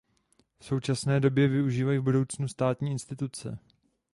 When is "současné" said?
0.65-1.19